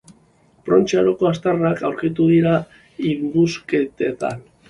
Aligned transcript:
Brontze 0.69 0.95
Aroko 1.01 1.27
aztarnak 1.31 1.83
aurkitu 1.89 2.27
dira 2.31 2.55
indusketetan. 3.13 4.43